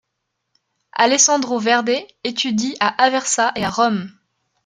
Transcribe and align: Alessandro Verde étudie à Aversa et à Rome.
Alessandro 0.93 1.59
Verde 1.59 1.91
étudie 2.23 2.75
à 2.79 2.87
Aversa 3.03 3.51
et 3.55 3.63
à 3.63 3.69
Rome. 3.69 4.11